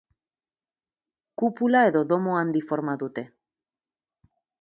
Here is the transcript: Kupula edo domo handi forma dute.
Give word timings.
Kupula 1.41 1.83
edo 1.89 2.01
domo 2.13 2.33
handi 2.39 2.61
forma 2.71 2.95
dute. 3.05 3.25